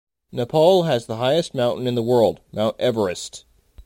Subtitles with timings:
[0.31, 3.45] Nepal has the highest mountain in the world, Mount Everest.